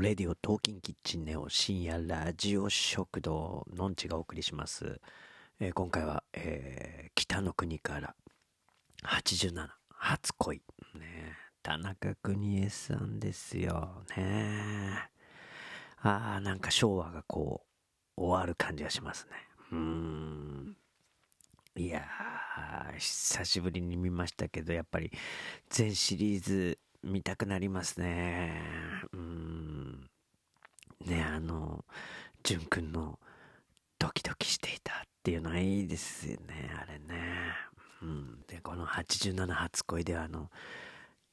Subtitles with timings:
[0.00, 5.00] レディオトーキンキッチンネオ深夜ラジオ食堂のんちがお送りします。
[5.60, 8.14] えー今回は、えー北の国から
[9.02, 10.62] 87初恋。
[10.94, 14.02] ね田中邦衛さんですよ。
[14.16, 15.10] ね
[15.98, 17.66] ああ、なんか昭和がこ
[18.16, 19.32] う、終わる感じがしますね。
[19.72, 20.76] うーん。
[21.76, 25.12] いやー、久しぶりに見ましたけど、やっぱり
[25.68, 28.62] 全シリーズ見たくなりますね。
[29.12, 29.81] うん。
[31.02, 31.84] ね、あの、
[32.42, 33.18] 淳くんの
[33.98, 37.52] ドキドキしていたっていうのはいいですよね、あれね。
[38.02, 38.42] うん。
[38.48, 40.50] で、この87初恋ではあの、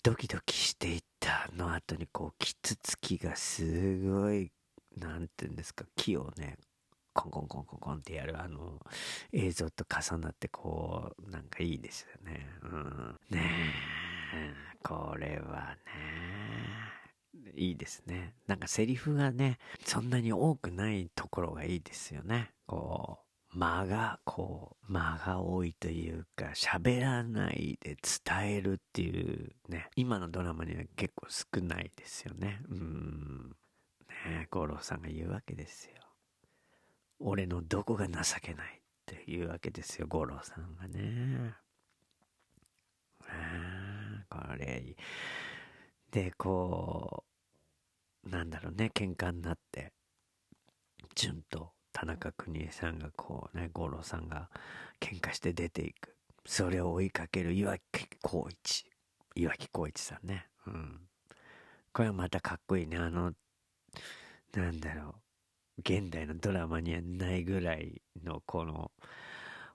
[0.03, 4.51] ドキドキしていたの後にこう、キツツキがすごい、
[4.97, 6.57] なんていうんですか、木をね、
[7.13, 8.79] コンコンコンコンコンってやるあの
[9.33, 12.47] 映像と重なってこうなんかいいですよね。
[12.63, 13.41] うん、ね
[14.33, 16.18] えこれはね
[17.55, 18.33] いいですね。
[18.47, 22.51] なんかセリフがねそんなに多くないところがいいですよね。
[22.67, 23.19] こ
[23.53, 32.61] う間がこう間が多いというか喋らないで伝えるっていうね今のドラマには結構少ないですよね。
[32.69, 33.55] うん
[34.25, 35.93] ね五郎さんが言うわけですよ。
[37.19, 41.53] 俺のどこが情けないっていうわけですよ、五郎さんがね。
[43.27, 44.95] ああ、これいい。
[46.11, 47.28] で、こう、
[48.29, 49.93] なんだろうね、喧嘩になって、
[51.15, 54.49] 純と田中邦衛さんがこうね、五郎さんが
[54.99, 56.15] 喧嘩して出ていく。
[56.45, 57.83] それを追いかける岩木
[58.23, 58.85] 光一。
[59.35, 60.47] 岩木光一さんね。
[60.67, 61.01] うん。
[61.91, 62.97] これはまたかっこいいね。
[62.97, 63.33] あの、
[64.53, 65.15] なんだろう。
[65.79, 68.91] 現代のドラマにはないぐらいのこの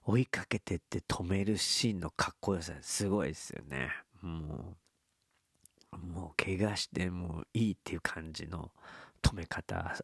[0.03, 3.89] 追いかけてって止めるシーンのかっこよさすごいですよね
[4.21, 4.84] もう
[5.97, 8.71] もう怪我してもいいっていう感じの
[9.21, 9.95] 止め方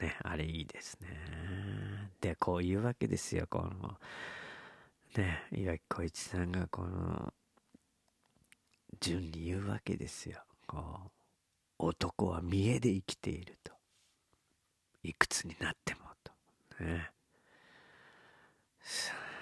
[0.00, 1.08] ねあれいいですね
[2.20, 3.94] でこういうわけですよこの
[5.16, 7.32] ね岩城浩一さんがこの
[9.00, 11.10] 順に言うわけですよこう
[11.78, 13.72] 男は見栄で生きていると
[15.02, 16.84] いくつになってもと。
[16.84, 17.10] ね。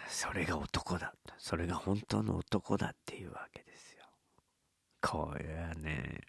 [0.09, 1.35] それが男だと。
[1.39, 3.66] それが本当の男だっていうわけ。
[5.01, 6.21] これはね、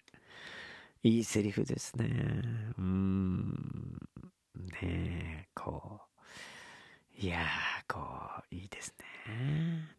[1.02, 2.72] いいセリフですね。
[2.78, 3.50] うん。
[4.54, 7.20] ねえ、こう。
[7.20, 8.00] いやー、こ
[8.50, 8.94] う、いいです
[9.26, 9.96] ね。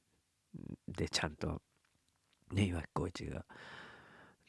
[0.88, 1.62] で、ちゃんと、
[2.52, 3.46] ね、岩城浩一が、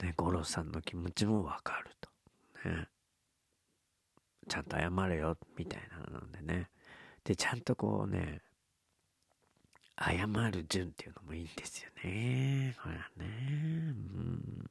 [0.02, 2.10] ね、五郎さんの気持ちもわかると。
[2.68, 2.88] ね。
[4.48, 6.70] ちゃんと謝れよ、みたいなのでね。
[7.24, 8.42] で、ちゃんとこうね、
[10.00, 12.74] 謝る順っていうのもいいんですよね。
[12.80, 13.04] ほらね。
[13.18, 14.70] うん。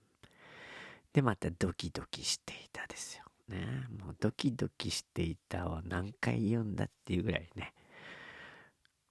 [1.13, 3.23] で、またドキドキしていたですよ。
[3.47, 3.85] ね。
[4.03, 7.73] もうドキドキしていたを何回言うんだっていうぐらいね。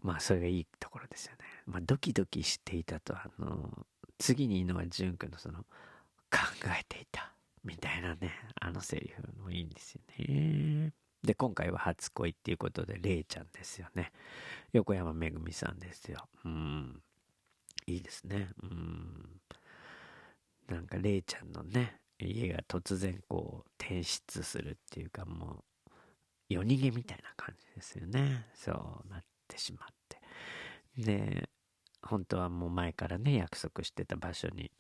[0.03, 1.39] まあ、それがいいところですよね。
[1.67, 3.87] まあ、ドキドキしていたと、あの、
[4.19, 5.65] 次にいいのは淳君のその、
[6.31, 7.33] 考えていた。
[7.65, 10.93] みたいなね、あのセリフもいいんですよね。
[11.29, 14.13] で、今回は初恋っていうことで、れいちゃんですよね。
[14.73, 16.27] 横山めぐみさんですよ。
[16.47, 17.03] うん。
[17.87, 18.49] いいですね。
[18.63, 19.41] うん。
[20.69, 25.91] なんか、れいちゃんのね、家が突然こう、転出するっていうか、もう、
[26.49, 28.47] 夜逃げみたいな感じですよね。
[28.55, 30.19] そうなってしまって。
[30.97, 31.51] で、
[32.01, 34.73] 本当はもう前からね、約束してた場所に、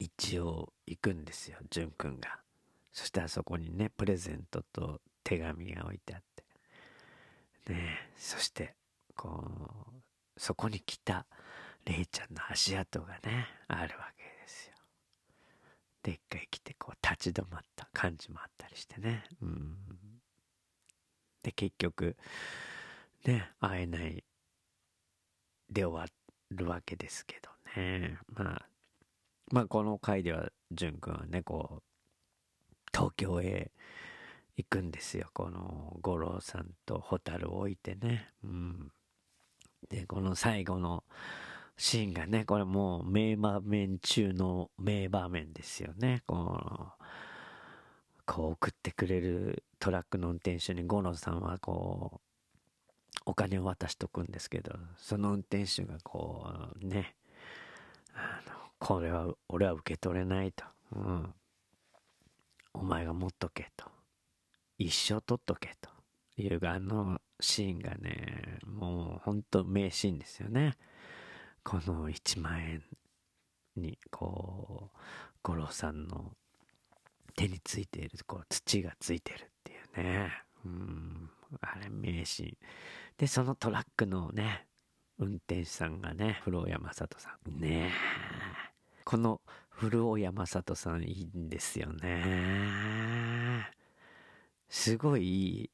[0.00, 2.40] 一応行くんですよ、淳くんが。
[2.92, 6.22] そしたらそこにね、プレゼントと手紙が置いてあっ
[7.66, 7.72] て。
[7.72, 8.76] ね、そして、
[9.16, 11.26] こう、そこに来た
[11.84, 14.74] レイちゃんの足跡がね、あるわけですよ。
[16.04, 19.24] でっかい来て、こう、立ち止まった感じもあったりしてね。
[19.42, 19.76] うん。
[21.42, 22.16] で、結局、
[23.24, 24.22] ね、会えない
[25.68, 26.06] で終わ
[26.50, 27.50] るわけですけど
[27.80, 28.18] ね。
[28.28, 28.68] まあ、
[29.50, 31.82] まあこの回では淳君はねこう
[32.92, 33.70] 東京へ
[34.56, 35.28] 行くんですよ。
[35.32, 38.30] この五郎さんと蛍を置いてね。
[38.44, 38.92] うん。
[39.88, 41.04] でこの最後の
[41.76, 46.22] シーンがねこれもう名場面中の名場面ですよね。
[46.26, 46.92] この
[48.24, 52.20] こう送ってくれるトラックの運転手に五郎さんはこう
[53.26, 56.48] お金を渡しとくんですけどその運転手がこ
[56.82, 57.14] うね
[58.14, 60.64] あのこれは俺は受け取れないと、
[60.94, 61.34] うん、
[62.74, 63.95] お前が持っとけと。
[64.78, 65.96] 一生取っとけと。
[66.38, 70.76] いうあのシーンがねもうほんと名シーンですよね。
[71.64, 72.82] この1万円
[73.74, 74.98] にこう
[75.42, 76.32] 五郎さんの
[77.34, 80.32] 手についているこう土がついてるっていうね。
[80.64, 81.30] うん
[81.60, 82.56] あれ名シーン。
[83.16, 84.66] でそのトラックのね
[85.18, 87.60] 運転手さんがね古尾山里さん。
[87.60, 87.92] ねえ。
[89.04, 89.40] この
[89.70, 93.70] 古尾山里さんいいんですよね。
[94.68, 95.70] すごいいい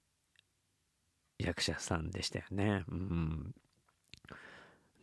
[1.38, 2.84] 役者さんでしたよね。
[2.88, 3.54] うん。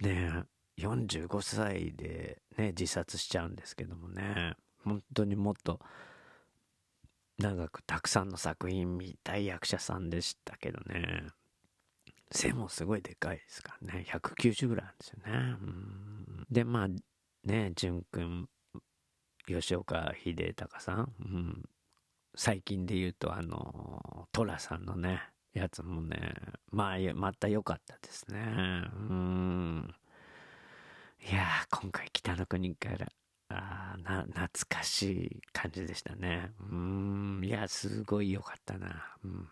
[0.02, 0.44] ね
[0.78, 4.56] 45歳でね自殺しちゃうんですけどもね。
[4.84, 5.80] 本当にもっと
[7.38, 11.28] 長くたくさんの作品見たい役者さんでしたけどね。
[12.32, 14.06] 背もすごいでかいですからね。
[14.08, 15.58] 190ぐらいあるんですよね。
[15.62, 16.46] うん。
[16.50, 16.88] でまあ
[17.44, 18.48] ね淳君
[19.48, 21.64] 吉岡秀隆さん、うん、
[22.42, 25.20] 最近で言うとあの寅さんのね
[25.54, 26.36] やつもね
[26.72, 28.40] まあまた良かったですね。
[29.10, 29.94] うん。
[31.30, 33.12] いや今回北の国から
[33.50, 36.54] あな懐かしい感じでしたね。
[36.72, 37.42] うん。
[37.44, 39.50] いやすごい良かったな、うん、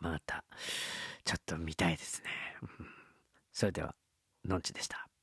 [0.00, 0.42] また
[1.24, 2.30] ちょっと見たいですね、
[2.62, 2.86] うん、
[3.52, 3.94] それでは
[4.44, 5.06] のんちでした。